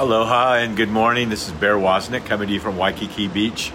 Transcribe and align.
Aloha 0.00 0.54
and 0.54 0.78
good 0.78 0.88
morning. 0.88 1.28
This 1.28 1.46
is 1.46 1.52
Bear 1.52 1.74
Wozniak 1.74 2.24
coming 2.24 2.48
to 2.48 2.54
you 2.54 2.58
from 2.58 2.78
Waikiki 2.78 3.28
Beach. 3.28 3.70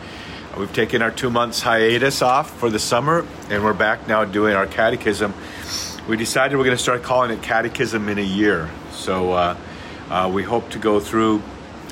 We've 0.58 0.74
taken 0.74 1.04
our 1.04 1.12
two 1.12 1.30
months 1.30 1.62
hiatus 1.62 2.24
off 2.24 2.50
for 2.50 2.72
the 2.72 2.80
summer 2.80 3.28
and 3.52 3.64
we're 3.64 3.76
back 3.76 4.08
now 4.08 4.26
doing 4.26 4.56
our 4.56 4.66
catechism. 4.66 5.36
We 6.10 6.18
decided 6.18 6.58
we're 6.58 6.64
going 6.64 6.78
to 6.78 6.82
start 6.82 7.04
calling 7.04 7.30
it 7.30 7.44
Catechism 7.44 8.10
in 8.10 8.18
a 8.18 8.24
Year. 8.24 8.72
So 8.92 9.34
uh, 9.34 9.58
uh, 10.10 10.32
we 10.34 10.42
hope 10.42 10.72
to 10.72 10.80
go 10.80 11.00
through, 11.00 11.44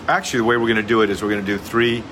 actually, 0.08 0.40
the 0.40 0.46
way 0.46 0.58
we're 0.58 0.66
going 0.66 0.82
to 0.82 0.82
do 0.82 1.04
it 1.04 1.12
is 1.12 1.22
we're 1.22 1.30
going 1.30 1.46
to 1.46 1.52
do 1.52 1.60
three 1.60 2.04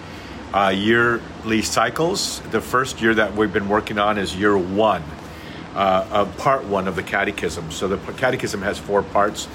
uh, 0.54 0.68
yearly 0.68 1.64
cycles. 1.64 2.40
The 2.52 2.62
first 2.62 3.02
year 3.02 3.16
that 3.16 3.36
we've 3.36 3.52
been 3.52 3.68
working 3.68 3.98
on 3.98 4.20
is 4.20 4.36
year 4.36 4.56
one 4.56 5.02
uh, 5.74 6.08
of 6.12 6.38
part 6.38 6.66
one 6.66 6.88
of 6.88 6.96
the 6.96 7.04
catechism. 7.04 7.72
So 7.72 7.88
the 7.88 7.98
catechism 8.14 8.62
has 8.62 8.78
four 8.78 9.02
parts, 9.02 9.48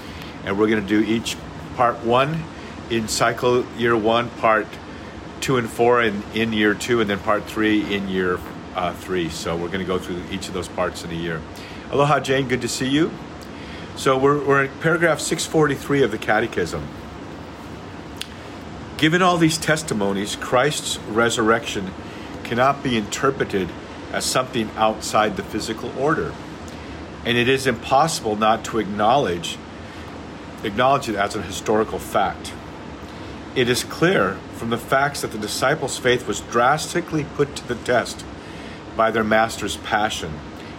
and 0.44 0.58
we're 0.58 0.66
going 0.66 0.82
to 0.82 0.88
do 0.88 1.08
each 1.08 1.36
part 1.76 2.04
one 2.04 2.42
in 2.90 3.08
cycle 3.08 3.64
year 3.76 3.96
one, 3.96 4.30
part 4.30 4.66
two 5.40 5.56
and 5.56 5.68
four 5.68 6.02
in, 6.02 6.22
in 6.34 6.52
year 6.52 6.74
two, 6.74 7.00
and 7.00 7.08
then 7.08 7.18
part 7.18 7.44
three 7.44 7.94
in 7.94 8.08
year 8.08 8.38
uh, 8.74 8.92
three. 8.92 9.28
So 9.28 9.56
we're 9.56 9.68
going 9.68 9.80
to 9.80 9.84
go 9.84 9.98
through 9.98 10.22
each 10.30 10.48
of 10.48 10.54
those 10.54 10.68
parts 10.68 11.04
in 11.04 11.10
a 11.10 11.14
year. 11.14 11.40
Aloha, 11.90 12.20
Jane. 12.20 12.48
Good 12.48 12.62
to 12.62 12.68
see 12.68 12.88
you. 12.88 13.10
So 13.96 14.18
we're, 14.18 14.44
we're 14.44 14.64
in 14.64 14.70
paragraph 14.80 15.20
643 15.20 16.02
of 16.02 16.10
the 16.10 16.18
catechism. 16.18 16.86
Given 18.98 19.22
all 19.22 19.38
these 19.38 19.58
testimonies, 19.58 20.36
Christ's 20.36 20.98
resurrection 21.08 21.92
cannot 22.44 22.82
be 22.82 22.96
interpreted 22.96 23.68
as 24.12 24.24
something 24.24 24.70
outside 24.76 25.36
the 25.36 25.42
physical 25.42 25.96
order. 25.98 26.32
And 27.24 27.36
it 27.36 27.48
is 27.48 27.66
impossible 27.66 28.36
not 28.36 28.64
to 28.66 28.78
acknowledge 28.78 29.58
acknowledge 30.64 31.08
it 31.08 31.14
as 31.14 31.36
a 31.36 31.42
historical 31.42 31.98
fact. 31.98 32.52
It 33.56 33.70
is 33.70 33.84
clear 33.84 34.34
from 34.56 34.68
the 34.68 34.76
facts 34.76 35.22
that 35.22 35.32
the 35.32 35.38
disciples' 35.38 35.98
faith 35.98 36.28
was 36.28 36.40
drastically 36.42 37.24
put 37.24 37.56
to 37.56 37.66
the 37.66 37.74
test 37.74 38.22
by 38.94 39.10
their 39.10 39.24
master's 39.24 39.78
passion 39.78 40.34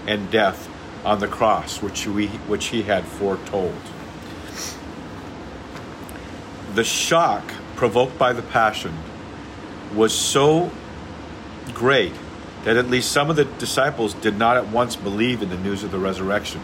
and 0.06 0.30
death 0.30 0.70
on 1.04 1.20
the 1.20 1.28
cross, 1.28 1.82
which, 1.82 2.06
we, 2.06 2.28
which 2.28 2.68
he 2.68 2.84
had 2.84 3.04
foretold. 3.04 3.82
The 6.76 6.84
shock 6.84 7.52
provoked 7.76 8.20
by 8.20 8.32
the 8.34 8.44
passion 8.44 8.96
was 9.96 10.14
so 10.14 10.70
great 11.74 12.14
that 12.64 12.78
at 12.78 12.92
least 12.92 13.12
some 13.12 13.32
of 13.32 13.38
the 13.38 13.46
disciples 13.46 14.14
did 14.14 14.38
not 14.38 14.56
at 14.56 14.68
once 14.68 14.96
believe 14.96 15.42
in 15.42 15.50
the 15.50 15.58
news 15.58 15.84
of 15.84 15.90
the 15.90 15.98
resurrection. 15.98 16.62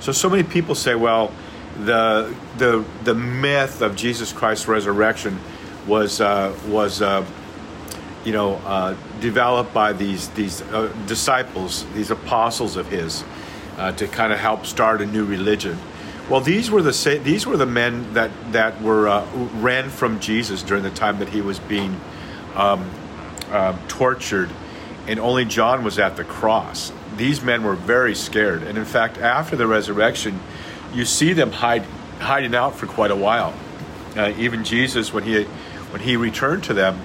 So, 0.00 0.12
so 0.12 0.30
many 0.30 0.44
people 0.44 0.74
say, 0.74 0.94
well, 0.94 1.30
the 1.84 2.34
the 2.58 2.84
the 3.04 3.14
myth 3.14 3.82
of 3.82 3.96
Jesus 3.96 4.32
Christ's 4.32 4.68
resurrection 4.68 5.38
was 5.86 6.20
uh, 6.20 6.56
was 6.68 7.02
uh, 7.02 7.24
you 8.24 8.32
know 8.32 8.54
uh, 8.64 8.96
developed 9.20 9.72
by 9.72 9.92
these 9.92 10.28
these 10.30 10.62
uh, 10.62 10.92
disciples, 11.06 11.86
these 11.94 12.10
apostles 12.10 12.76
of 12.76 12.88
his, 12.88 13.24
uh, 13.78 13.92
to 13.92 14.06
kind 14.06 14.32
of 14.32 14.38
help 14.38 14.66
start 14.66 15.00
a 15.00 15.06
new 15.06 15.24
religion. 15.24 15.78
Well, 16.28 16.40
these 16.40 16.70
were 16.70 16.82
the 16.82 17.20
these 17.22 17.46
were 17.46 17.56
the 17.56 17.66
men 17.66 18.14
that 18.14 18.30
that 18.52 18.80
were 18.80 19.08
uh, 19.08 19.26
ran 19.56 19.90
from 19.90 20.20
Jesus 20.20 20.62
during 20.62 20.82
the 20.82 20.90
time 20.90 21.18
that 21.18 21.28
he 21.28 21.40
was 21.40 21.58
being 21.58 22.00
um, 22.54 22.88
uh, 23.50 23.76
tortured, 23.88 24.50
and 25.06 25.18
only 25.18 25.44
John 25.44 25.84
was 25.84 25.98
at 25.98 26.16
the 26.16 26.24
cross. 26.24 26.92
These 27.16 27.42
men 27.42 27.62
were 27.62 27.74
very 27.74 28.14
scared, 28.14 28.62
and 28.62 28.78
in 28.78 28.84
fact, 28.84 29.18
after 29.18 29.56
the 29.56 29.66
resurrection, 29.66 30.40
you 30.94 31.04
see 31.04 31.32
them 31.32 31.52
hide, 31.52 31.84
hiding 32.18 32.54
out 32.54 32.74
for 32.74 32.86
quite 32.86 33.10
a 33.10 33.16
while. 33.16 33.54
Uh, 34.16 34.32
even 34.38 34.64
Jesus, 34.64 35.12
when 35.12 35.24
he 35.24 35.44
when 35.44 36.00
he 36.00 36.16
returned 36.16 36.64
to 36.64 36.74
them, 36.74 37.00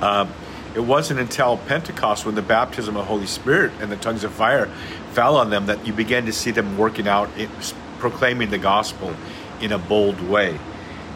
uh, 0.00 0.26
it 0.74 0.80
wasn't 0.80 1.20
until 1.20 1.58
Pentecost, 1.58 2.24
when 2.24 2.34
the 2.34 2.42
baptism 2.42 2.96
of 2.96 3.06
Holy 3.06 3.26
Spirit 3.26 3.72
and 3.80 3.92
the 3.92 3.96
tongues 3.96 4.24
of 4.24 4.32
fire 4.32 4.66
fell 5.12 5.36
on 5.36 5.50
them, 5.50 5.66
that 5.66 5.86
you 5.86 5.92
began 5.92 6.24
to 6.26 6.32
see 6.32 6.50
them 6.50 6.78
working 6.78 7.06
out, 7.06 7.28
it, 7.36 7.50
proclaiming 7.98 8.50
the 8.50 8.58
gospel 8.58 9.14
in 9.60 9.70
a 9.70 9.78
bold 9.78 10.20
way. 10.22 10.58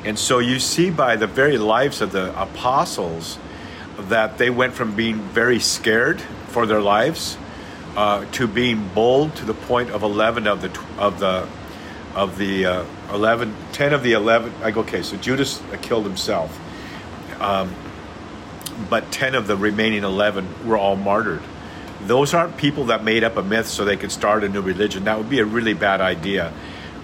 And 0.05 0.19
so 0.19 0.39
you 0.39 0.61
see 0.61 0.91
by 0.91 1.17
the 1.17 1.27
very 1.27 1.57
lives 1.57 2.01
of 2.01 2.13
the 2.13 2.39
apostles 2.41 3.39
that 3.99 4.37
they 4.37 4.51
went 4.51 4.75
from 4.75 4.95
being 4.95 5.21
very 5.21 5.59
scared 5.59 6.21
for 6.49 6.67
their 6.67 6.83
lives 6.83 7.39
uh, 7.97 8.25
to 8.33 8.47
being 8.47 8.89
bold 8.89 9.35
to 9.37 9.45
the 9.45 9.55
point 9.55 9.91
of 9.91 10.03
11 10.03 10.47
of 10.47 10.61
the 10.61 10.81
of 10.99 11.19
the 11.19 11.49
of 12.15 12.39
the 12.39 12.67
uh, 12.67 12.85
11 13.13 13.55
10 13.73 13.93
of 13.93 14.03
the 14.03 14.13
11 14.13 14.61
like 14.61 14.77
okay 14.77 15.03
so 15.03 15.17
judas 15.17 15.63
killed 15.83 16.05
himself. 16.05 16.59
Um, 17.41 17.75
but 18.91 19.11
10 19.11 19.35
of 19.35 19.47
the 19.47 19.57
remaining 19.57 20.05
11 20.05 20.67
were 20.67 20.77
all 20.77 20.97
martyred. 20.97 21.43
Those 22.03 22.35
aren't 22.35 22.57
people 22.57 22.87
that 22.87 23.05
made 23.05 23.25
up 23.25 23.37
a 23.37 23.43
myth 23.43 23.67
so 23.67 23.85
they 23.85 23.97
could 23.97 24.13
start 24.13 24.45
a 24.45 24.49
new 24.49 24.61
religion. 24.61 25.05
That 25.05 25.19
would 25.19 25.31
be 25.31 25.41
a 25.41 25.45
really 25.45 25.75
bad 25.75 26.01
idea. 26.01 26.53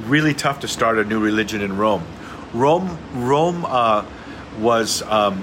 Really 0.05 0.35
tough 0.35 0.61
to 0.61 0.69
start 0.69 0.99
a 0.99 1.05
new 1.05 1.19
religion 1.19 1.61
in 1.63 1.77
rome. 1.77 2.05
Rome 2.53 2.99
rome 3.15 3.65
uh, 3.67 4.05
was 4.59 5.03
um, 5.03 5.43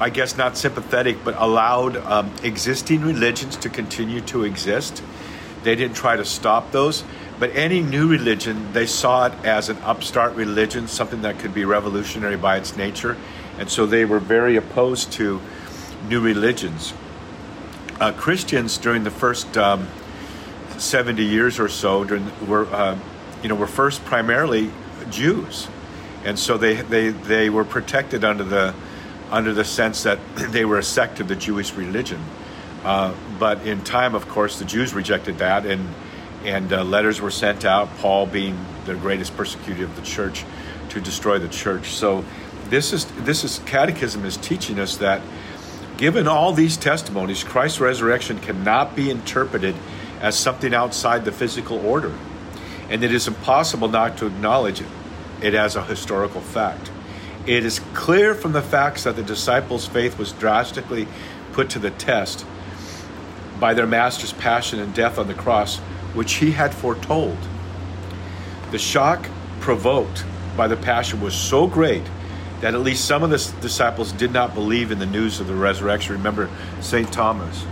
I 0.00 0.10
guess 0.10 0.36
not 0.36 0.56
sympathetic, 0.56 1.24
but 1.24 1.36
allowed 1.38 1.96
um, 1.96 2.32
existing 2.42 3.02
religions 3.02 3.56
to 3.58 3.68
continue 3.68 4.20
to 4.22 4.42
exist. 4.42 5.02
They 5.62 5.76
didn't 5.76 5.96
try 5.96 6.16
to 6.16 6.24
stop 6.24 6.72
those. 6.72 7.04
But 7.38 7.54
any 7.56 7.82
new 7.82 8.08
religion, 8.08 8.72
they 8.72 8.86
saw 8.86 9.26
it 9.26 9.32
as 9.44 9.68
an 9.68 9.78
upstart 9.78 10.34
religion, 10.36 10.86
something 10.86 11.22
that 11.22 11.38
could 11.38 11.52
be 11.52 11.64
revolutionary 11.64 12.36
by 12.36 12.56
its 12.56 12.76
nature. 12.76 13.16
And 13.58 13.68
so 13.68 13.86
they 13.86 14.04
were 14.04 14.20
very 14.20 14.56
opposed 14.56 15.12
to 15.12 15.40
new 16.08 16.20
religions. 16.20 16.94
Uh, 18.00 18.12
Christians 18.12 18.78
during 18.78 19.04
the 19.04 19.10
first 19.10 19.56
um, 19.56 19.88
70 20.78 21.24
years 21.24 21.58
or 21.58 21.68
so 21.68 22.04
during, 22.04 22.30
were, 22.46 22.66
uh, 22.66 22.98
you 23.42 23.48
know, 23.48 23.54
were 23.54 23.66
first 23.66 24.04
primarily 24.04 24.70
Jews. 25.10 25.68
And 26.24 26.38
so 26.38 26.56
they, 26.56 26.74
they, 26.74 27.10
they 27.10 27.50
were 27.50 27.64
protected 27.64 28.24
under 28.24 28.44
the 28.44 28.74
under 29.34 29.52
the 29.52 29.64
sense 29.64 30.04
that 30.04 30.20
they 30.36 30.64
were 30.64 30.78
a 30.78 30.82
sect 30.82 31.18
of 31.18 31.26
the 31.26 31.36
Jewish 31.36 31.74
religion. 31.74 32.22
Uh, 32.84 33.12
but 33.38 33.66
in 33.66 33.82
time, 33.82 34.14
of 34.14 34.28
course, 34.28 34.58
the 34.58 34.64
Jews 34.64 34.94
rejected 34.94 35.38
that, 35.38 35.66
and 35.66 35.92
and 36.44 36.72
uh, 36.72 36.84
letters 36.84 37.20
were 37.20 37.30
sent 37.30 37.64
out. 37.64 37.88
Paul, 37.98 38.26
being 38.26 38.58
the 38.84 38.94
greatest 38.94 39.34
persecutor 39.36 39.84
of 39.84 39.96
the 39.96 40.02
church, 40.02 40.44
to 40.90 41.00
destroy 41.00 41.38
the 41.38 41.48
church. 41.48 41.86
So 41.94 42.24
this 42.68 42.92
is 42.92 43.06
this 43.24 43.42
is 43.42 43.60
catechism 43.66 44.24
is 44.24 44.36
teaching 44.36 44.78
us 44.78 44.98
that 44.98 45.22
given 45.96 46.28
all 46.28 46.52
these 46.52 46.76
testimonies, 46.76 47.42
Christ's 47.42 47.80
resurrection 47.80 48.38
cannot 48.38 48.94
be 48.94 49.10
interpreted 49.10 49.74
as 50.20 50.38
something 50.38 50.74
outside 50.74 51.24
the 51.24 51.32
physical 51.32 51.84
order, 51.84 52.12
and 52.88 53.02
it 53.02 53.12
is 53.12 53.26
impossible 53.26 53.88
not 53.88 54.18
to 54.18 54.26
acknowledge 54.26 54.80
it, 54.80 54.86
it 55.40 55.54
as 55.54 55.74
a 55.74 55.84
historical 55.84 56.40
fact. 56.40 56.90
It 57.46 57.64
is 57.64 57.80
clear 57.92 58.34
from 58.34 58.52
the 58.52 58.62
facts 58.62 59.04
that 59.04 59.16
the 59.16 59.22
disciples' 59.22 59.86
faith 59.86 60.18
was 60.18 60.32
drastically 60.32 61.06
put 61.52 61.70
to 61.70 61.78
the 61.78 61.90
test 61.90 62.46
by 63.60 63.74
their 63.74 63.86
master's 63.86 64.32
passion 64.32 64.78
and 64.78 64.94
death 64.94 65.18
on 65.18 65.28
the 65.28 65.34
cross, 65.34 65.78
which 66.14 66.34
he 66.34 66.52
had 66.52 66.74
foretold. 66.74 67.36
The 68.70 68.78
shock 68.78 69.28
provoked 69.60 70.24
by 70.56 70.68
the 70.68 70.76
passion 70.76 71.20
was 71.20 71.34
so 71.34 71.66
great 71.66 72.04
that 72.60 72.74
at 72.74 72.80
least 72.80 73.04
some 73.04 73.22
of 73.22 73.30
the 73.30 73.52
disciples 73.60 74.12
did 74.12 74.32
not 74.32 74.54
believe 74.54 74.90
in 74.90 74.98
the 74.98 75.06
news 75.06 75.38
of 75.38 75.46
the 75.46 75.54
resurrection. 75.54 76.14
Remember 76.14 76.48
St. 76.80 77.12
Thomas. 77.12 77.66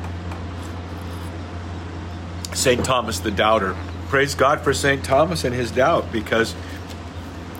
St. 2.53 2.85
Thomas 2.85 3.21
the 3.21 3.31
doubter. 3.31 3.75
Praise 4.09 4.35
God 4.35 4.61
for 4.61 4.75
St. 4.75 5.03
Thomas 5.03 5.45
and 5.45 5.55
his 5.55 5.71
doubt 5.71 6.13
because 6.13 6.55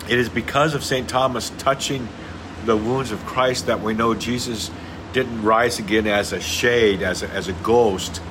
it 0.09 0.19
is 0.19 0.29
because 0.29 0.73
of 0.73 0.83
St. 0.83 1.07
Thomas 1.07 1.51
touching 1.57 2.07
the 2.65 2.75
wounds 2.77 3.11
of 3.11 3.25
Christ 3.25 3.67
that 3.67 3.81
we 3.81 3.93
know 3.93 4.13
Jesus 4.13 4.69
didn't 5.13 5.43
rise 5.43 5.79
again 5.79 6.07
as 6.07 6.33
a 6.33 6.41
shade, 6.41 7.01
as 7.01 7.23
a, 7.23 7.29
as 7.29 7.47
a 7.47 7.53
ghost, 7.53 8.21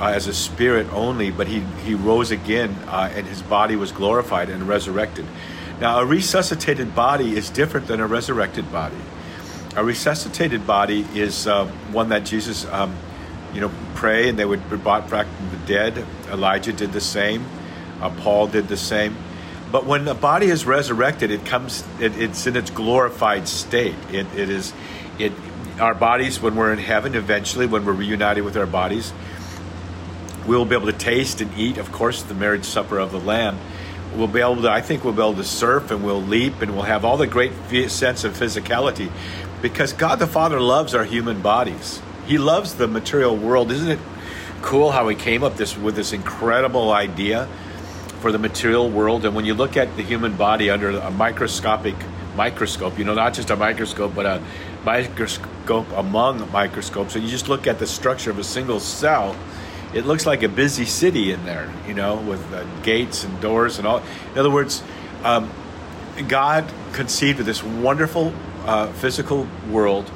uh, 0.00 0.06
as 0.06 0.26
a 0.26 0.34
spirit 0.34 0.86
only, 0.92 1.30
but 1.30 1.48
he, 1.48 1.60
he 1.84 1.94
rose 1.94 2.30
again 2.30 2.70
uh, 2.86 3.10
and 3.14 3.26
his 3.26 3.42
body 3.42 3.76
was 3.76 3.92
glorified 3.92 4.48
and 4.48 4.68
resurrected. 4.68 5.26
Now, 5.80 6.00
a 6.00 6.06
resuscitated 6.06 6.94
body 6.94 7.36
is 7.36 7.50
different 7.50 7.86
than 7.86 8.00
a 8.00 8.06
resurrected 8.06 8.70
body. 8.72 8.96
A 9.74 9.84
resuscitated 9.84 10.66
body 10.66 11.06
is 11.14 11.46
uh, 11.46 11.66
one 11.92 12.08
that 12.08 12.24
Jesus, 12.24 12.64
um, 12.66 12.96
you 13.52 13.60
know, 13.60 13.70
pray 13.94 14.28
and 14.28 14.38
they 14.38 14.44
would 14.44 14.70
be 14.70 14.76
brought 14.76 15.10
back 15.10 15.26
from 15.26 15.50
the 15.50 15.66
dead. 15.66 16.06
Elijah 16.30 16.72
did 16.72 16.92
the 16.92 17.00
same. 17.00 17.44
Uh, 18.00 18.10
Paul 18.10 18.46
did 18.46 18.68
the 18.68 18.76
same. 18.76 19.16
But 19.76 19.84
when 19.84 20.06
the 20.06 20.14
body 20.14 20.46
is 20.46 20.64
resurrected, 20.64 21.30
it 21.30 21.44
comes. 21.44 21.84
It, 22.00 22.16
it's 22.16 22.46
in 22.46 22.56
its 22.56 22.70
glorified 22.70 23.46
state. 23.46 23.94
It, 24.10 24.26
it 24.34 24.48
is. 24.48 24.72
It. 25.18 25.34
Our 25.78 25.94
bodies, 25.94 26.40
when 26.40 26.56
we're 26.56 26.72
in 26.72 26.78
heaven, 26.78 27.14
eventually, 27.14 27.66
when 27.66 27.84
we're 27.84 27.92
reunited 27.92 28.42
with 28.42 28.56
our 28.56 28.64
bodies, 28.64 29.12
we 30.46 30.56
will 30.56 30.64
be 30.64 30.74
able 30.74 30.86
to 30.86 30.94
taste 30.94 31.42
and 31.42 31.52
eat, 31.58 31.76
of 31.76 31.92
course, 31.92 32.22
the 32.22 32.32
marriage 32.32 32.64
supper 32.64 32.98
of 32.98 33.12
the 33.12 33.20
Lamb. 33.20 33.58
we'll 34.14 34.28
be 34.28 34.40
able 34.40 34.62
to. 34.62 34.70
I 34.70 34.80
think 34.80 35.04
we'll 35.04 35.12
be 35.12 35.20
able 35.20 35.34
to 35.34 35.44
surf 35.44 35.90
and 35.90 36.02
we'll 36.02 36.22
leap 36.22 36.62
and 36.62 36.72
we'll 36.72 36.84
have 36.84 37.04
all 37.04 37.18
the 37.18 37.26
great 37.26 37.52
sense 37.90 38.24
of 38.24 38.32
physicality, 38.32 39.10
because 39.60 39.92
God 39.92 40.20
the 40.20 40.26
Father 40.26 40.58
loves 40.58 40.94
our 40.94 41.04
human 41.04 41.42
bodies. 41.42 42.00
He 42.26 42.38
loves 42.38 42.76
the 42.76 42.88
material 42.88 43.36
world. 43.36 43.70
Isn't 43.70 43.90
it 43.90 44.00
cool 44.62 44.90
how 44.90 45.06
He 45.08 45.16
came 45.16 45.44
up 45.44 45.56
this 45.56 45.76
with 45.76 45.96
this 45.96 46.14
incredible 46.14 46.92
idea 46.92 47.46
for 48.20 48.32
the 48.32 48.38
material 48.38 48.88
world? 48.90 49.24
And 49.24 49.34
when 49.34 49.44
you 49.44 49.54
look 49.54 49.76
at 49.76 49.96
the 49.96 50.02
human 50.02 50.36
body 50.36 50.70
under 50.70 50.90
a 50.90 51.10
microscopic 51.10 51.94
microscope, 52.34 52.98
you 52.98 53.04
know, 53.04 53.14
not 53.14 53.34
just 53.34 53.50
a 53.50 53.56
microscope, 53.56 54.14
but 54.14 54.26
a 54.26 54.42
microscope 54.84 55.90
among 55.92 56.50
microscopes, 56.52 57.14
and 57.14 57.24
you 57.24 57.30
just 57.30 57.48
look 57.48 57.66
at 57.66 57.78
the 57.78 57.86
structure 57.86 58.30
of 58.30 58.38
a 58.38 58.44
single 58.44 58.80
cell 58.80 59.36
it 59.94 60.04
looks 60.04 60.26
like 60.26 60.42
a 60.42 60.48
busy 60.48 60.84
city 60.84 61.32
in 61.32 61.44
there, 61.44 61.72
you 61.86 61.94
know, 61.94 62.16
with 62.16 62.52
uh, 62.52 62.64
gates 62.82 63.24
and 63.24 63.40
doors 63.40 63.78
and 63.78 63.86
all. 63.86 64.02
In 64.32 64.38
other 64.38 64.50
words, 64.50 64.82
um, 65.24 65.50
God 66.28 66.70
conceived 66.92 67.40
of 67.40 67.46
this 67.46 67.62
wonderful 67.62 68.32
uh, 68.66 68.92
physical 68.92 69.46
world, 69.70 70.10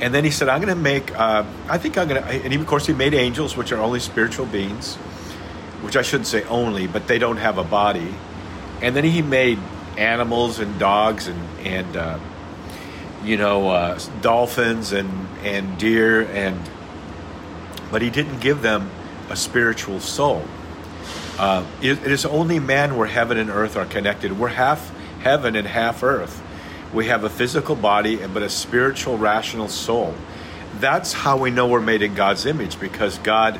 and 0.00 0.14
then 0.14 0.24
He 0.24 0.30
said, 0.30 0.48
"I'm 0.48 0.60
going 0.60 0.74
to 0.74 0.80
make." 0.80 1.16
Uh, 1.16 1.44
I 1.68 1.78
think 1.78 1.98
I'm 1.98 2.08
going 2.08 2.22
to. 2.22 2.28
And 2.28 2.52
he, 2.52 2.58
of 2.58 2.66
course, 2.66 2.86
He 2.86 2.92
made 2.92 3.14
angels, 3.14 3.56
which 3.56 3.72
are 3.72 3.78
only 3.78 4.00
spiritual 4.00 4.46
beings, 4.46 4.96
which 5.82 5.96
I 5.96 6.02
shouldn't 6.02 6.26
say 6.26 6.44
only, 6.44 6.86
but 6.86 7.06
they 7.06 7.18
don't 7.18 7.38
have 7.38 7.58
a 7.58 7.64
body. 7.64 8.14
And 8.82 8.94
then 8.94 9.04
He 9.04 9.22
made 9.22 9.58
animals 9.96 10.58
and 10.58 10.78
dogs 10.78 11.26
and 11.26 11.66
and 11.66 11.96
uh, 11.96 12.18
you 13.22 13.36
know 13.36 13.68
uh, 13.68 13.98
dolphins 14.22 14.92
and 14.92 15.10
and 15.44 15.78
deer 15.78 16.22
and 16.22 16.58
but 17.90 18.02
he 18.02 18.10
didn't 18.10 18.40
give 18.40 18.62
them 18.62 18.90
a 19.28 19.36
spiritual 19.36 20.00
soul. 20.00 20.44
Uh, 21.38 21.64
it, 21.80 21.98
it 22.04 22.12
is 22.12 22.24
only 22.24 22.58
man 22.58 22.96
where 22.96 23.06
heaven 23.06 23.38
and 23.38 23.50
earth 23.50 23.76
are 23.76 23.86
connected. 23.86 24.38
We're 24.38 24.48
half 24.48 24.92
heaven 25.20 25.56
and 25.56 25.66
half 25.66 26.02
earth. 26.02 26.40
We 26.92 27.06
have 27.06 27.24
a 27.24 27.30
physical 27.30 27.76
body, 27.76 28.16
but 28.26 28.42
a 28.42 28.48
spiritual, 28.48 29.18
rational 29.18 29.68
soul. 29.68 30.14
That's 30.78 31.12
how 31.12 31.36
we 31.36 31.50
know 31.50 31.66
we're 31.66 31.80
made 31.80 32.02
in 32.02 32.14
God's 32.14 32.46
image 32.46 32.78
because 32.78 33.18
God 33.18 33.58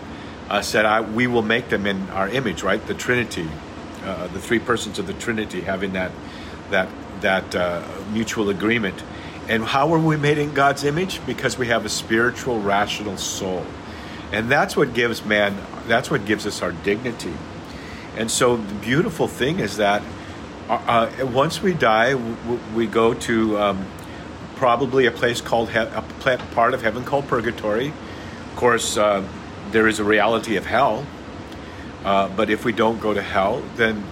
uh, 0.50 0.60
said, 0.60 0.84
I, 0.84 1.00
We 1.00 1.26
will 1.26 1.42
make 1.42 1.68
them 1.68 1.86
in 1.86 2.10
our 2.10 2.28
image, 2.28 2.62
right? 2.62 2.84
The 2.84 2.94
Trinity, 2.94 3.48
uh, 4.04 4.26
the 4.26 4.40
three 4.40 4.58
persons 4.58 4.98
of 4.98 5.06
the 5.06 5.14
Trinity 5.14 5.60
having 5.62 5.92
that, 5.92 6.10
that, 6.70 6.88
that 7.20 7.54
uh, 7.54 7.86
mutual 8.12 8.50
agreement. 8.50 9.02
And 9.48 9.64
how 9.64 9.92
are 9.94 9.98
we 9.98 10.16
made 10.16 10.38
in 10.38 10.52
God's 10.52 10.84
image? 10.84 11.24
Because 11.24 11.56
we 11.56 11.68
have 11.68 11.84
a 11.84 11.88
spiritual, 11.88 12.60
rational 12.60 13.16
soul. 13.16 13.64
And 14.32 14.50
that's 14.50 14.76
what 14.76 14.92
gives 14.92 15.24
man, 15.24 15.56
that's 15.88 16.10
what 16.10 16.24
gives 16.24 16.46
us 16.46 16.62
our 16.62 16.72
dignity. 16.72 17.32
And 18.16 18.30
so 18.30 18.56
the 18.56 18.74
beautiful 18.74 19.28
thing 19.28 19.60
is 19.60 19.76
that 19.78 20.02
uh, 20.68 21.10
uh 21.20 21.26
once 21.26 21.62
we 21.62 21.74
die, 21.74 22.14
we 22.74 22.86
go 22.86 23.14
to 23.14 23.58
um, 23.58 23.86
probably 24.56 25.06
a 25.06 25.10
place 25.10 25.40
called, 25.40 25.70
he- 25.70 25.78
a 25.78 26.04
part 26.52 26.74
of 26.74 26.82
heaven 26.82 27.02
called 27.04 27.26
purgatory. 27.26 27.88
Of 27.88 28.56
course, 28.56 28.96
uh, 28.96 29.26
there 29.72 29.88
is 29.88 29.98
a 29.98 30.04
reality 30.04 30.56
of 30.56 30.66
hell. 30.66 31.06
Uh, 32.04 32.28
but 32.28 32.50
if 32.50 32.64
we 32.64 32.72
don't 32.72 33.00
go 33.00 33.12
to 33.12 33.22
hell, 33.22 33.62
then, 33.76 34.02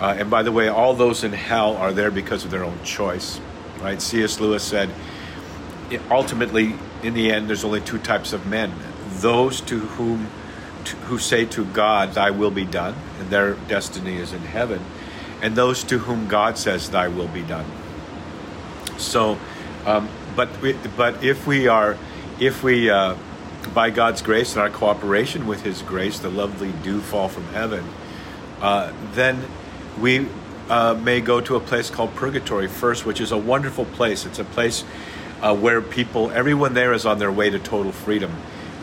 uh, 0.00 0.16
and 0.18 0.30
by 0.30 0.42
the 0.42 0.52
way, 0.52 0.68
all 0.68 0.94
those 0.94 1.22
in 1.22 1.32
hell 1.32 1.76
are 1.76 1.92
there 1.92 2.10
because 2.10 2.44
of 2.44 2.50
their 2.50 2.64
own 2.64 2.82
choice, 2.82 3.40
right? 3.80 4.02
C.S. 4.02 4.40
Lewis 4.40 4.64
said, 4.64 4.90
ultimately, 6.10 6.74
in 7.02 7.14
the 7.14 7.30
end, 7.30 7.48
there's 7.48 7.64
only 7.64 7.80
two 7.80 7.98
types 7.98 8.32
of 8.32 8.46
men 8.46 8.72
those 9.20 9.60
to 9.62 9.78
whom 9.78 10.28
to, 10.84 10.96
who 10.96 11.18
say 11.18 11.44
to 11.44 11.64
God, 11.64 12.14
Thy 12.14 12.30
will 12.30 12.50
be 12.50 12.64
done, 12.64 12.94
and 13.18 13.30
their 13.30 13.54
destiny 13.54 14.16
is 14.16 14.32
in 14.32 14.40
heaven, 14.40 14.84
and 15.42 15.56
those 15.56 15.84
to 15.84 15.98
whom 15.98 16.28
God 16.28 16.58
says, 16.58 16.90
Thy 16.90 17.08
will 17.08 17.28
be 17.28 17.42
done. 17.42 17.66
So, 18.96 19.38
um, 19.86 20.08
but 20.36 20.60
we, 20.60 20.74
but 20.96 21.22
if 21.22 21.46
we 21.46 21.68
are, 21.68 21.96
if 22.38 22.62
we 22.62 22.90
uh, 22.90 23.16
by 23.74 23.90
God's 23.90 24.22
grace 24.22 24.52
and 24.52 24.62
our 24.62 24.70
cooperation 24.70 25.46
with 25.46 25.62
His 25.62 25.82
grace, 25.82 26.18
the 26.18 26.30
lovely 26.30 26.72
dew 26.82 27.00
fall 27.00 27.28
from 27.28 27.44
heaven, 27.48 27.84
uh, 28.60 28.92
then 29.12 29.44
we 30.00 30.26
uh, 30.68 30.94
may 30.94 31.20
go 31.20 31.40
to 31.40 31.56
a 31.56 31.60
place 31.60 31.90
called 31.90 32.14
purgatory 32.14 32.68
first, 32.68 33.06
which 33.06 33.20
is 33.20 33.32
a 33.32 33.38
wonderful 33.38 33.84
place. 33.84 34.26
It's 34.26 34.38
a 34.38 34.44
place 34.44 34.84
uh, 35.40 35.54
where 35.54 35.80
people, 35.80 36.30
everyone 36.30 36.74
there 36.74 36.92
is 36.92 37.06
on 37.06 37.18
their 37.18 37.32
way 37.32 37.50
to 37.50 37.58
total 37.58 37.92
freedom 37.92 38.32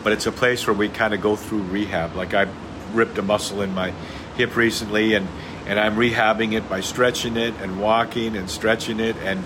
but 0.06 0.12
it's 0.12 0.26
a 0.26 0.30
place 0.30 0.64
where 0.68 0.74
we 0.74 0.88
kind 0.88 1.14
of 1.14 1.20
go 1.20 1.34
through 1.34 1.62
rehab. 1.62 2.14
Like 2.14 2.32
I 2.32 2.46
ripped 2.92 3.18
a 3.18 3.22
muscle 3.22 3.60
in 3.60 3.74
my 3.74 3.92
hip 4.36 4.54
recently, 4.54 5.14
and 5.14 5.26
and 5.66 5.80
I'm 5.80 5.96
rehabbing 5.96 6.52
it 6.52 6.68
by 6.68 6.80
stretching 6.80 7.36
it 7.36 7.54
and 7.60 7.80
walking 7.80 8.36
and 8.36 8.48
stretching 8.48 9.00
it, 9.00 9.16
and 9.16 9.42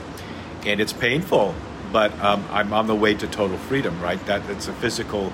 and 0.66 0.78
it's 0.78 0.92
painful, 0.92 1.54
but 1.92 2.18
um, 2.20 2.44
I'm 2.50 2.72
on 2.72 2.86
the 2.86 2.94
way 2.94 3.14
to 3.14 3.26
total 3.26 3.58
freedom. 3.58 4.00
Right? 4.00 4.24
That 4.26 4.48
it's 4.50 4.68
a 4.68 4.72
physical, 4.74 5.32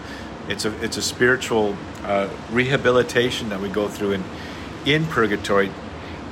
it's 0.49 0.65
a 0.65 0.85
it's 0.85 0.97
a 0.97 1.03
spiritual 1.03 1.77
uh, 2.05 2.29
rehabilitation 2.51 3.49
that 3.51 3.61
we 3.61 3.69
go 3.69 3.89
through 3.89 4.13
in 4.13 4.25
in 4.85 5.07
purgatory. 5.07 5.71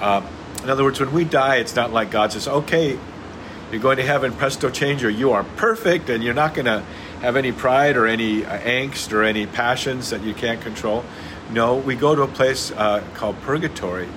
Uh, 0.01 0.23
in 0.63 0.71
other 0.71 0.85
words, 0.85 1.01
when 1.01 1.13
we 1.13 1.25
die, 1.25 1.57
it's 1.57 1.77
not 1.77 1.93
like 1.93 2.11
God 2.11 2.33
says, 2.33 2.49
"Okay, 2.49 2.99
you're 3.71 3.81
going 3.81 3.97
to 3.99 4.07
heaven, 4.07 4.33
presto 4.33 4.71
changer, 4.71 5.11
you 5.11 5.33
are 5.33 5.45
perfect, 5.57 6.09
and 6.11 6.23
you're 6.23 6.35
not 6.35 6.55
going 6.55 6.67
to." 6.67 6.83
have 7.25 7.37
any 7.37 7.53
pride 7.53 7.97
or 7.97 8.07
any 8.07 8.45
uh, 8.45 8.59
angst 8.59 9.11
or 9.11 9.23
any 9.23 9.47
passions 9.47 10.11
that 10.11 10.23
you 10.23 10.35
can't 10.35 10.61
control. 10.61 11.03
No, 11.51 11.77
we 11.77 11.97
go 11.97 12.15
to 12.15 12.23
a 12.23 12.29
place 12.29 12.71
uh, 12.71 13.03
called 13.15 13.41
purgatory, 13.41 14.09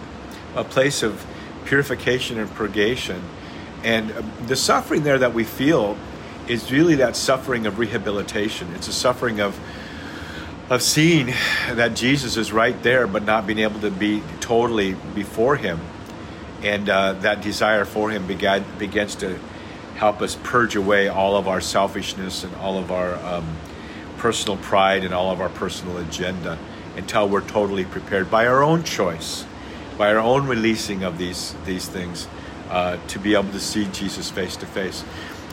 a 0.55 0.65
place 0.65 1.03
of 1.03 1.25
purification 1.63 2.37
and 2.37 2.49
purgation. 2.51 3.23
And 3.83 4.09
the 4.47 4.55
suffering 4.55 5.03
there 5.03 5.19
that 5.19 5.33
we 5.33 5.43
feel 5.43 5.97
is 6.47 6.71
really 6.71 6.95
that 6.95 7.15
suffering 7.15 7.65
of 7.65 7.79
rehabilitation. 7.79 8.73
It's 8.73 8.87
a 8.87 8.93
suffering 8.93 9.39
of 9.39 9.59
of 10.69 10.81
seeing 10.81 11.27
that 11.71 11.95
Jesus 11.95 12.35
is 12.35 12.51
right 12.51 12.81
there, 12.83 13.07
but 13.07 13.23
not 13.23 13.47
being 13.47 13.59
able 13.59 13.79
to 13.79 13.91
be 13.91 14.21
totally 14.41 14.95
before 15.15 15.55
Him, 15.55 15.79
and 16.61 16.89
uh, 16.89 17.13
that 17.13 17.41
desire 17.41 17.85
for 17.85 18.09
Him 18.09 18.27
began, 18.27 18.65
begins 18.77 19.15
to 19.15 19.39
help 19.95 20.21
us 20.21 20.37
purge 20.43 20.75
away 20.75 21.07
all 21.07 21.37
of 21.37 21.47
our 21.47 21.61
selfishness 21.61 22.43
and 22.43 22.53
all 22.57 22.77
of 22.77 22.91
our 22.91 23.15
um, 23.25 23.57
personal 24.17 24.57
pride 24.57 25.03
and 25.03 25.13
all 25.13 25.31
of 25.31 25.39
our 25.39 25.49
personal 25.49 25.97
agenda 25.97 26.57
until 26.97 27.29
we're 27.29 27.47
totally 27.47 27.85
prepared 27.85 28.29
by 28.29 28.45
our 28.45 28.61
own 28.61 28.83
choice, 28.83 29.45
by 29.97 30.11
our 30.11 30.19
own 30.19 30.47
releasing 30.47 31.03
of 31.03 31.17
these 31.17 31.55
these 31.65 31.87
things, 31.87 32.27
uh, 32.69 32.97
to 33.07 33.19
be 33.19 33.33
able 33.33 33.51
to 33.51 33.59
see 33.59 33.85
Jesus 33.85 34.29
face 34.29 34.55
to 34.57 34.65
face. 34.65 35.03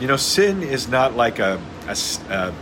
You 0.00 0.08
know, 0.08 0.16
sin 0.16 0.62
is 0.62 0.88
not 0.88 1.16
like 1.16 1.38
a, 1.38 1.60
a 1.86 1.96
uh, 2.30 2.52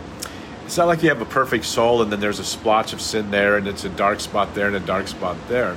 it's 0.65 0.77
not 0.77 0.87
like 0.87 1.03
you 1.03 1.09
have 1.09 1.21
a 1.21 1.25
perfect 1.25 1.65
soul 1.65 2.01
and 2.01 2.11
then 2.11 2.19
there's 2.19 2.39
a 2.39 2.45
splotch 2.45 2.93
of 2.93 3.01
sin 3.01 3.31
there 3.31 3.57
and 3.57 3.67
it's 3.67 3.83
a 3.83 3.89
dark 3.89 4.19
spot 4.19 4.55
there 4.55 4.67
and 4.67 4.75
a 4.75 4.79
dark 4.79 5.07
spot 5.07 5.35
there. 5.49 5.75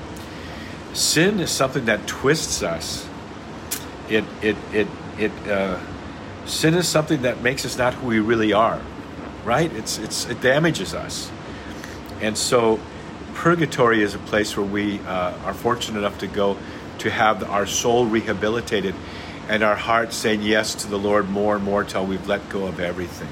Sin 0.93 1.41
is 1.41 1.51
something 1.51 1.87
that 1.87 2.07
twists 2.07 2.63
us. 2.63 3.09
It 4.09 4.25
it 4.43 4.57
it 4.73 4.89
it. 5.19 5.33
Uh, 5.49 5.79
Sin 6.47 6.75
is 6.75 6.87
something 6.87 7.23
that 7.23 7.43
makes 7.43 7.67
us 7.67 7.77
not 7.77 7.95
who 7.95 8.07
we 8.07 8.21
really 8.21 8.53
are, 8.53 8.81
right? 9.45 9.73
It's, 9.73 9.99
it's, 9.99 10.27
it 10.27 10.41
damages 10.41 10.95
us. 10.95 11.29
And 12.21 12.39
so, 12.39 12.79
purgatory 13.35 14.01
is 14.01 14.15
a 14.15 14.19
place 14.19 14.57
where 14.57 14.65
we 14.65 15.01
uh, 15.01 15.37
are 15.45 15.53
fortunate 15.53 15.99
enough 15.99 16.19
to 16.19 16.29
go 16.29 16.57
to 16.99 17.11
have 17.11 17.43
our 17.45 17.67
soul 17.67 18.07
rehabilitated 18.07 18.95
and 19.49 19.63
our 19.63 19.77
heart 19.77 20.13
saying 20.13 20.43
yes 20.43 20.75
to 20.75 20.89
the 20.89 20.99
Lord 20.99 21.29
more 21.29 21.57
and 21.57 21.65
more 21.65 21.85
till 21.85 22.05
we've 22.05 22.27
let 22.27 22.49
go 22.49 22.67
of 22.67 22.81
everything. 22.81 23.29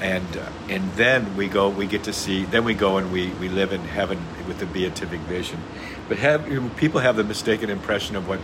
And, 0.00 0.36
uh, 0.36 0.50
and 0.68 0.92
then 0.92 1.36
we 1.36 1.48
go, 1.48 1.68
we 1.68 1.86
get 1.86 2.04
to 2.04 2.12
see, 2.12 2.44
then 2.44 2.64
we 2.64 2.74
go 2.74 2.98
and 2.98 3.12
we, 3.12 3.30
we 3.30 3.48
live 3.48 3.72
in 3.72 3.80
heaven 3.82 4.18
with 4.46 4.58
the 4.58 4.66
beatific 4.66 5.20
vision. 5.20 5.60
But 6.08 6.18
have, 6.18 6.46
people 6.76 7.00
have 7.00 7.16
the 7.16 7.24
mistaken 7.24 7.70
impression 7.70 8.16
of 8.16 8.28
what 8.28 8.40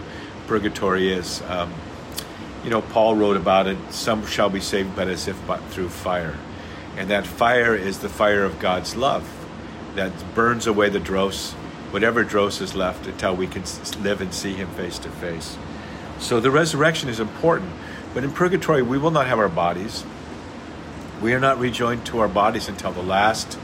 purgatory 0.46 1.12
is. 1.12 1.42
Um, 1.42 1.74
you 2.64 2.70
know, 2.70 2.82
Paul 2.82 3.16
wrote 3.16 3.36
about 3.36 3.66
it 3.66 3.78
some 3.90 4.26
shall 4.26 4.50
be 4.50 4.60
saved, 4.60 4.94
but 4.94 5.08
as 5.08 5.28
if 5.28 5.46
but 5.46 5.62
through 5.64 5.88
fire. 5.88 6.36
And 6.96 7.10
that 7.10 7.26
fire 7.26 7.74
is 7.74 7.98
the 7.98 8.08
fire 8.08 8.44
of 8.44 8.58
God's 8.58 8.96
love 8.96 9.28
that 9.94 10.12
burns 10.34 10.66
away 10.66 10.88
the 10.88 11.00
dross, 11.00 11.54
whatever 11.90 12.24
dross 12.24 12.60
is 12.60 12.74
left, 12.74 13.06
until 13.06 13.34
we 13.36 13.46
can 13.46 13.64
live 14.02 14.20
and 14.20 14.32
see 14.32 14.54
Him 14.54 14.68
face 14.70 14.98
to 15.00 15.08
face. 15.08 15.56
So 16.18 16.40
the 16.40 16.50
resurrection 16.50 17.08
is 17.08 17.20
important. 17.20 17.72
But 18.12 18.24
in 18.24 18.32
purgatory, 18.32 18.82
we 18.82 18.98
will 18.98 19.12
not 19.12 19.26
have 19.26 19.38
our 19.38 19.48
bodies. 19.48 20.04
We 21.22 21.32
are 21.32 21.40
not 21.40 21.58
rejoined 21.58 22.04
to 22.06 22.18
our 22.20 22.28
bodies 22.28 22.68
until 22.68 22.92
the 22.92 23.02
last, 23.02 23.58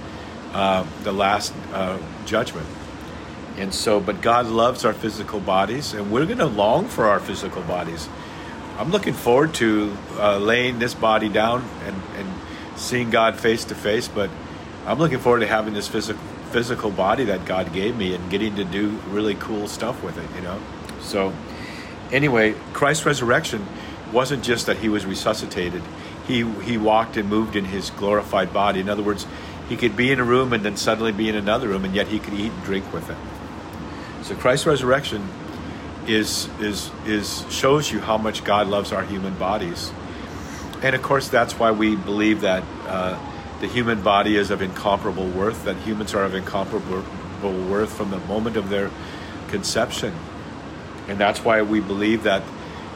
uh, 0.53 0.87
the 1.03 1.13
last 1.13 1.53
uh, 1.73 1.99
judgment. 2.27 2.67
And 3.57 3.75
so, 3.75 3.99
but 4.01 4.21
God 4.21 4.47
loves 4.47 4.85
our 4.85 4.93
physical 4.93 5.41
bodies, 5.41 5.95
and 5.95 6.13
we're 6.13 6.27
going 6.27 6.39
to 6.39 6.47
long 6.47 6.87
for 6.87 7.07
our 7.07 7.19
physical 7.19 7.63
bodies. 7.63 8.09
I'm 8.79 8.91
looking 8.91 9.15
forward 9.15 9.55
to 9.55 9.97
uh, 10.19 10.39
laying 10.39 10.79
this 10.79 10.95
body 10.95 11.31
down 11.31 11.65
and, 11.87 11.97
and 12.19 12.29
seeing 12.77 13.09
God 13.11 13.41
face 13.41 13.65
to 13.65 13.75
face, 13.75 14.07
but 14.07 14.31
I'm 14.87 14.99
looking 14.99 15.19
forward 15.19 15.41
to 15.41 15.47
having 15.47 15.73
this 15.73 15.89
physical 15.89 16.23
physical 16.51 16.91
body 16.91 17.25
that 17.25 17.45
God 17.45 17.73
gave 17.73 17.97
me 17.97 18.15
and 18.15 18.31
getting 18.31 18.57
to 18.57 18.65
do 18.65 18.91
really 19.09 19.35
cool 19.35 19.69
stuff 19.69 20.03
with 20.03 20.17
it, 20.19 20.29
you 20.37 20.43
know? 20.43 20.61
So, 21.01 21.33
anyway, 22.13 22.55
Christ's 22.73 23.07
resurrection 23.07 23.67
wasn't 24.13 24.45
just 24.45 24.67
that 24.67 24.79
he 24.79 24.89
was 24.89 25.05
resuscitated, 25.05 25.83
he, 26.27 26.49
he 26.63 26.77
walked 26.77 27.17
and 27.17 27.29
moved 27.29 27.55
in 27.55 27.65
his 27.65 27.91
glorified 27.91 28.53
body. 28.53 28.81
In 28.81 28.89
other 28.89 29.03
words, 29.03 29.27
he 29.69 29.77
could 29.77 29.97
be 29.97 30.11
in 30.11 30.19
a 30.21 30.25
room 30.25 30.53
and 30.53 30.65
then 30.65 30.77
suddenly 30.77 31.13
be 31.13 31.29
in 31.29 31.35
another 31.35 31.69
room, 31.69 31.85
and 31.85 31.95
yet 31.95 32.09
he 32.09 32.19
could 32.19 32.35
eat 32.35 32.53
and 32.53 32.65
drink 32.65 32.93
with 32.93 33.11
it. 33.11 33.17
So, 34.25 34.35
Christ's 34.35 34.67
resurrection 34.67 35.29
is, 36.07 36.49
is, 36.61 36.91
is 37.07 37.45
shows 37.51 37.91
you 37.91 38.01
how 38.01 38.19
much 38.19 38.45
God 38.45 38.69
loves 38.69 38.93
our 38.93 39.05
human 39.05 39.35
bodies. 39.35 39.93
And 40.83 40.95
of 40.95 41.03
course, 41.03 41.29
that's 41.29 41.59
why 41.59 41.71
we 41.73 41.97
believe 41.97 42.43
that. 42.43 42.63
Uh, 42.87 43.19
the 43.61 43.67
human 43.67 44.03
body 44.03 44.37
is 44.37 44.51
of 44.51 44.61
incomparable 44.61 45.29
worth, 45.29 45.65
that 45.65 45.77
humans 45.79 46.15
are 46.15 46.25
of 46.25 46.35
incomparable 46.35 47.03
worth 47.43 47.93
from 47.93 48.11
the 48.11 48.19
moment 48.21 48.57
of 48.57 48.69
their 48.69 48.91
conception. 49.49 50.15
And 51.09 51.19
that's 51.19 51.45
why 51.45 51.63
we 51.63 51.81
believe 51.81 52.25
that 52.25 52.43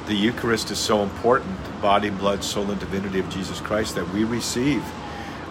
the 0.06 0.14
Eucharist 0.14 0.70
is 0.70 0.78
so 0.78 1.02
important 1.02 1.64
the 1.64 1.70
body, 1.80 2.10
blood, 2.10 2.42
soul, 2.42 2.70
and 2.70 2.80
divinity 2.80 3.20
of 3.20 3.30
Jesus 3.30 3.60
Christ 3.60 3.94
that 3.94 4.08
we 4.12 4.24
receive. 4.24 4.84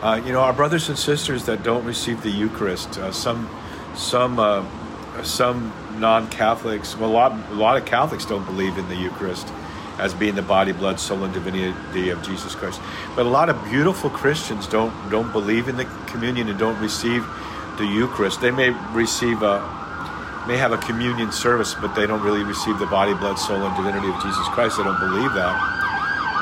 Uh, 0.01 0.22
you 0.25 0.32
know, 0.32 0.42
our 0.42 0.54
brothers 0.54 0.89
and 0.89 0.98
sisters 0.98 1.46
that 1.46 1.63
don't 1.63 1.86
receive 1.86 2.22
the 2.24 2.30
Eucharist, 2.30 2.98
uh, 2.98 3.12
some, 3.12 3.50
some, 3.96 4.39
uh, 4.39 4.63
some 5.24 5.74
non-Catholics, 5.98 6.96
well, 6.98 7.10
a 7.10 7.12
lot, 7.12 7.51
a 7.51 7.54
lot 7.56 7.78
of 7.78 7.86
Catholics 7.86 8.25
don't 8.25 8.46
believe 8.46 8.78
in 8.78 8.88
the 8.89 8.96
Eucharist 8.96 9.48
as 10.00 10.13
being 10.13 10.36
the 10.36 10.41
body, 10.41 10.72
blood, 10.72 11.00
soul, 11.00 11.24
and 11.24 11.34
divinity 11.34 12.10
of 12.10 12.24
Jesus 12.24 12.56
Christ. 12.56 12.79
But 13.15 13.25
a 13.25 13.29
lot 13.29 13.50
of 13.50 13.62
beautiful 13.65 14.10
Christians 14.10 14.68
don't 14.68 14.94
don't 15.10 15.32
believe 15.32 15.68
in 15.68 15.75
the 15.75 15.86
communion 16.08 16.48
and 16.50 16.58
don't 16.58 16.79
receive 16.79 17.27
the 17.77 17.86
Eucharist. 17.86 18.41
They 18.41 18.51
may 18.51 18.70
receive 18.91 19.41
a 19.44 19.60
may 20.48 20.58
have 20.58 20.72
a 20.72 20.77
communion 20.77 21.32
service, 21.32 21.75
but 21.75 21.94
they 21.96 22.08
don't 22.08 22.24
really 22.24 22.44
receive 22.44 22.79
the 22.79 22.88
body, 22.88 23.13
blood, 23.13 23.38
soul, 23.38 23.62
and 23.62 23.75
divinity 23.75 24.08
of 24.08 24.15
Jesus 24.24 24.48
Christ. 24.56 24.77
They 24.77 24.84
don't 24.84 25.00
believe 25.00 25.34
that, 25.34 25.56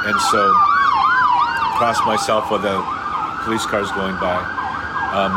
and 0.05 0.21
so 0.31 0.53
cross 1.77 1.99
myself 2.05 2.49
with 2.49 2.61
the 2.61 2.77
police 3.43 3.65
cars 3.65 3.91
going 3.91 4.15
by. 4.17 4.37
Um, 5.13 5.33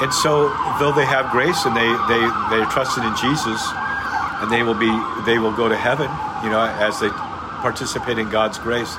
and 0.00 0.12
so, 0.14 0.48
though 0.78 0.92
they 0.92 1.04
have 1.04 1.30
grace 1.32 1.66
and 1.66 1.74
they 1.76 1.90
they 2.08 2.22
they're 2.48 2.70
trusting 2.70 3.02
in 3.04 3.14
Jesus, 3.16 3.60
and 4.40 4.50
they 4.50 4.62
will 4.62 4.78
be 4.78 4.90
they 5.26 5.38
will 5.38 5.52
go 5.52 5.68
to 5.68 5.76
heaven, 5.76 6.08
you 6.44 6.50
know, 6.50 6.62
as 6.62 7.00
they 7.00 7.10
participate 7.60 8.18
in 8.18 8.30
God's 8.30 8.58
grace, 8.58 8.94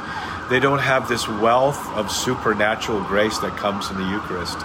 they 0.49 0.59
don't 0.59 0.79
have 0.79 1.07
this 1.07 1.27
wealth 1.27 1.87
of 1.95 2.11
supernatural 2.11 3.03
grace 3.03 3.37
that 3.39 3.55
comes 3.55 3.89
in 3.91 3.97
the 3.97 4.09
Eucharist. 4.09 4.57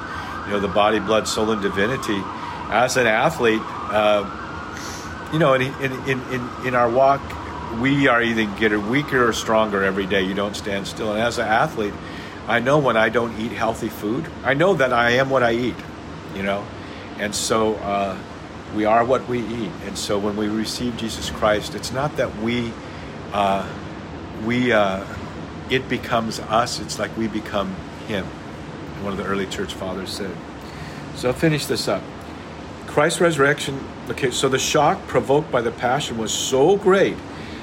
You 0.46 0.52
know, 0.52 0.60
the 0.60 0.68
body, 0.68 0.98
blood, 0.98 1.28
soul, 1.28 1.50
and 1.50 1.60
divinity. 1.60 2.20
As 2.70 2.96
an 2.96 3.06
athlete, 3.06 3.60
uh, 3.62 4.24
you 5.32 5.38
know, 5.38 5.54
in, 5.54 5.62
in, 5.82 5.92
in, 6.30 6.48
in 6.66 6.74
our 6.74 6.88
walk, 6.88 7.20
we 7.80 8.08
are 8.08 8.22
either 8.22 8.44
getting 8.58 8.88
weaker 8.88 9.28
or 9.28 9.32
stronger 9.32 9.82
every 9.82 10.06
day. 10.06 10.22
You 10.22 10.34
don't 10.34 10.54
stand 10.54 10.86
still. 10.86 11.12
And 11.12 11.20
as 11.20 11.38
an 11.38 11.46
athlete, 11.46 11.94
I 12.46 12.60
know 12.60 12.78
when 12.78 12.96
I 12.96 13.10
don't 13.10 13.38
eat 13.38 13.52
healthy 13.52 13.88
food, 13.88 14.26
I 14.42 14.54
know 14.54 14.74
that 14.74 14.92
I 14.92 15.12
am 15.12 15.28
what 15.28 15.42
I 15.42 15.52
eat, 15.52 15.76
you 16.34 16.42
know. 16.42 16.64
And 17.18 17.34
so 17.34 17.74
uh, 17.76 18.16
we 18.74 18.84
are 18.86 19.04
what 19.04 19.28
we 19.28 19.40
eat. 19.40 19.70
And 19.86 19.98
so 19.98 20.18
when 20.18 20.36
we 20.36 20.48
receive 20.48 20.96
Jesus 20.96 21.30
Christ, 21.30 21.74
it's 21.74 21.92
not 21.92 22.16
that 22.16 22.36
we. 22.36 22.72
Uh, 23.32 23.68
we 24.44 24.72
uh, 24.72 25.04
it 25.70 25.88
becomes 25.88 26.40
us. 26.40 26.80
It's 26.80 26.98
like 26.98 27.16
we 27.16 27.28
become 27.28 27.74
Him. 28.06 28.24
One 29.02 29.12
of 29.12 29.18
the 29.18 29.24
early 29.24 29.46
church 29.46 29.74
fathers 29.74 30.10
said. 30.10 30.34
So 31.16 31.28
I'll 31.28 31.34
finish 31.34 31.66
this 31.66 31.88
up. 31.88 32.02
Christ's 32.86 33.20
resurrection. 33.20 33.80
Okay, 34.10 34.30
so 34.30 34.48
the 34.48 34.58
shock 34.58 35.06
provoked 35.06 35.50
by 35.50 35.62
the 35.62 35.70
passion 35.70 36.18
was 36.18 36.32
so 36.32 36.76
great 36.76 37.16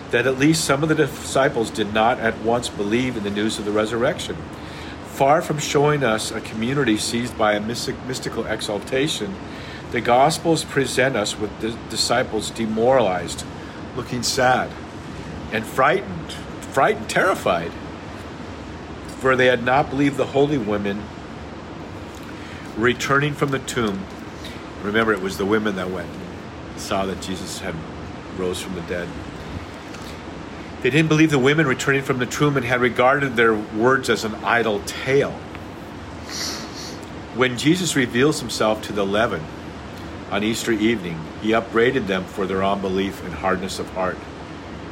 that 0.09 0.27
at 0.27 0.37
least 0.37 0.65
some 0.65 0.83
of 0.83 0.89
the 0.89 0.95
disciples 0.95 1.69
did 1.69 1.93
not 1.93 2.19
at 2.19 2.37
once 2.39 2.67
believe 2.67 3.15
in 3.15 3.23
the 3.23 3.29
news 3.29 3.57
of 3.59 3.65
the 3.65 3.71
resurrection. 3.71 4.35
Far 5.05 5.41
from 5.41 5.59
showing 5.59 6.03
us 6.03 6.31
a 6.31 6.41
community 6.41 6.97
seized 6.97 7.37
by 7.37 7.53
a 7.53 7.59
mystic, 7.59 7.95
mystical 8.05 8.45
exaltation, 8.45 9.35
the 9.91 10.01
Gospels 10.01 10.63
present 10.63 11.15
us 11.15 11.37
with 11.37 11.57
the 11.61 11.77
disciples 11.89 12.49
demoralized, 12.49 13.45
looking 13.95 14.23
sad, 14.23 14.69
and 15.51 15.65
frightened 15.65 16.35
frightened, 16.71 17.09
terrified, 17.09 17.71
for 19.19 19.35
they 19.35 19.47
had 19.47 19.63
not 19.63 19.89
believed 19.89 20.17
the 20.17 20.27
holy 20.27 20.57
women 20.57 21.03
returning 22.77 23.33
from 23.33 23.51
the 23.51 23.59
tomb. 23.59 24.05
Remember, 24.81 25.13
it 25.13 25.21
was 25.21 25.37
the 25.37 25.45
women 25.45 25.75
that 25.75 25.91
went, 25.91 26.09
and 26.09 26.79
saw 26.79 27.05
that 27.05 27.21
Jesus 27.21 27.59
had 27.59 27.75
rose 28.37 28.61
from 28.61 28.75
the 28.75 28.81
dead. 28.81 29.07
They 30.81 30.89
didn't 30.89 31.09
believe 31.09 31.29
the 31.29 31.37
women 31.37 31.67
returning 31.67 32.01
from 32.01 32.17
the 32.17 32.25
tomb 32.25 32.57
and 32.57 32.65
had 32.65 32.81
regarded 32.81 33.35
their 33.35 33.53
words 33.53 34.09
as 34.09 34.23
an 34.23 34.33
idle 34.43 34.81
tale. 34.85 35.33
When 37.35 37.57
Jesus 37.57 37.95
reveals 37.95 38.39
himself 38.39 38.81
to 38.83 38.93
the 38.93 39.03
eleven 39.03 39.43
on 40.31 40.43
Easter 40.43 40.71
evening, 40.71 41.19
he 41.41 41.53
upbraided 41.53 42.07
them 42.07 42.23
for 42.23 42.47
their 42.47 42.63
unbelief 42.63 43.23
and 43.23 43.33
hardness 43.33 43.77
of 43.77 43.89
heart 43.91 44.17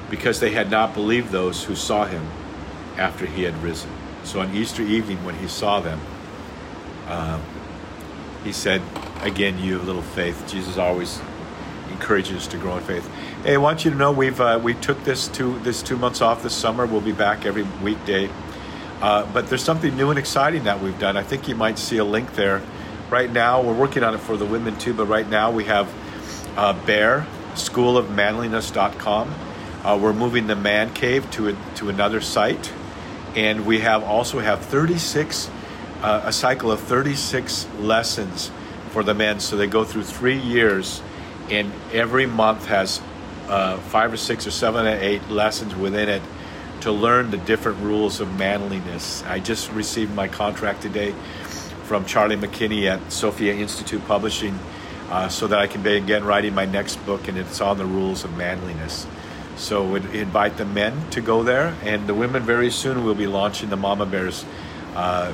because 0.09 0.39
they 0.39 0.51
had 0.51 0.71
not 0.71 0.93
believed 0.93 1.31
those 1.31 1.63
who 1.63 1.75
saw 1.75 2.05
him 2.05 2.27
after 2.97 3.25
he 3.25 3.43
had 3.43 3.61
risen. 3.63 3.89
So 4.23 4.39
on 4.39 4.53
Easter 4.55 4.81
evening, 4.81 5.23
when 5.23 5.35
he 5.35 5.47
saw 5.47 5.79
them, 5.79 5.99
um, 7.07 7.41
he 8.43 8.51
said, 8.51 8.81
Again, 9.21 9.59
you 9.59 9.73
have 9.73 9.85
little 9.85 10.01
faith. 10.01 10.45
Jesus 10.47 10.77
always 10.77 11.19
encourages 11.89 12.37
us 12.37 12.47
to 12.47 12.57
grow 12.57 12.77
in 12.77 12.83
faith. 12.83 13.05
Hey, 13.43 13.55
I 13.55 13.57
want 13.57 13.83
you 13.83 13.91
to 13.91 13.97
know 13.97 14.11
we've 14.13 14.39
uh, 14.39 14.59
we 14.63 14.75
took 14.75 15.03
this 15.03 15.27
two 15.27 15.59
this 15.59 15.83
two 15.83 15.97
months 15.97 16.21
off 16.21 16.41
this 16.41 16.55
summer. 16.55 16.85
We'll 16.85 17.01
be 17.01 17.11
back 17.11 17.45
every 17.45 17.63
weekday. 17.83 18.29
Uh, 19.01 19.29
but 19.33 19.47
there's 19.47 19.63
something 19.63 19.95
new 19.97 20.09
and 20.09 20.19
exciting 20.19 20.63
that 20.63 20.81
we've 20.81 20.97
done. 20.99 21.17
I 21.17 21.23
think 21.23 21.47
you 21.47 21.55
might 21.55 21.77
see 21.77 21.97
a 21.97 22.05
link 22.05 22.35
there. 22.35 22.61
Right 23.09 23.31
now, 23.31 23.61
we're 23.61 23.73
working 23.73 24.03
on 24.03 24.13
it 24.13 24.19
for 24.19 24.37
the 24.37 24.45
women 24.45 24.77
too, 24.77 24.93
but 24.93 25.05
right 25.07 25.27
now 25.27 25.51
we 25.51 25.65
have 25.65 25.89
uh, 26.57 26.73
Bear, 26.85 27.25
schoolofmanliness.com 27.55 29.48
uh, 29.83 29.97
we're 30.01 30.13
moving 30.13 30.47
the 30.47 30.55
man 30.55 30.93
cave 30.93 31.29
to 31.31 31.49
a, 31.49 31.57
to 31.75 31.89
another 31.89 32.21
site, 32.21 32.71
and 33.35 33.65
we 33.65 33.79
have 33.79 34.03
also 34.03 34.39
have 34.39 34.59
36 34.61 35.49
uh, 36.01 36.21
a 36.25 36.31
cycle 36.31 36.71
of 36.71 36.79
36 36.79 37.67
lessons 37.79 38.51
for 38.91 39.03
the 39.03 39.13
men. 39.13 39.39
So 39.39 39.57
they 39.57 39.67
go 39.67 39.83
through 39.83 40.03
three 40.03 40.39
years, 40.39 41.01
and 41.49 41.71
every 41.91 42.25
month 42.25 42.65
has 42.65 43.01
uh, 43.47 43.77
five 43.77 44.13
or 44.13 44.17
six 44.17 44.47
or 44.47 44.51
seven 44.51 44.85
or 44.85 44.97
eight 44.97 45.27
lessons 45.29 45.75
within 45.75 46.09
it 46.09 46.21
to 46.81 46.91
learn 46.91 47.31
the 47.31 47.37
different 47.37 47.79
rules 47.79 48.21
of 48.21 48.33
manliness. 48.37 49.23
I 49.23 49.39
just 49.39 49.69
received 49.71 50.15
my 50.15 50.27
contract 50.27 50.81
today 50.81 51.13
from 51.83 52.05
Charlie 52.05 52.37
McKinney 52.37 52.85
at 52.85 53.11
Sophia 53.11 53.53
Institute 53.53 54.05
Publishing. 54.07 54.57
Uh, 55.09 55.27
so 55.27 55.47
that 55.47 55.57
I 55.57 55.65
can 55.65 55.81
begin 55.81 56.23
writing 56.23 56.53
my 56.53 56.65
next 56.65 57.03
book, 57.03 57.27
and 57.27 57.35
it's 57.35 57.61
on 57.61 57.79
the 57.79 57.85
rules 57.85 58.23
of 58.23 58.37
manliness. 58.37 59.07
So 59.59 59.83
we 59.83 59.99
invite 60.17 60.55
the 60.55 60.63
men 60.63 61.09
to 61.11 61.19
go 61.19 61.43
there, 61.43 61.75
and 61.83 62.07
the 62.07 62.13
women 62.13 62.43
very 62.43 62.71
soon 62.71 63.03
will 63.03 63.13
be 63.13 63.27
launching 63.27 63.69
the 63.69 63.75
Mama 63.75 64.05
Bears 64.05 64.45
uh, 64.95 65.33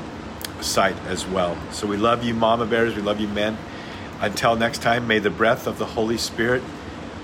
site 0.61 0.97
as 1.05 1.27
well. 1.27 1.55
So 1.71 1.85
we 1.85 1.95
love 1.95 2.25
you, 2.25 2.33
Mama 2.33 2.65
Bears. 2.65 2.95
We 2.95 3.03
love 3.03 3.19
you, 3.19 3.27
men. 3.27 3.55
Until 4.19 4.55
next 4.55 4.81
time, 4.81 5.07
may 5.07 5.19
the 5.19 5.29
breath 5.29 5.67
of 5.67 5.77
the 5.77 5.85
Holy 5.85 6.17
Spirit 6.17 6.63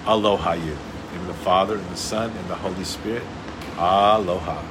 aloha 0.06 0.54
you. 0.54 0.78
In 1.16 1.28
the 1.28 1.34
Father, 1.34 1.76
and 1.76 1.90
the 1.90 1.98
Son, 1.98 2.30
and 2.30 2.48
the 2.48 2.56
Holy 2.56 2.84
Spirit. 2.84 3.24
Aloha. 3.78 4.71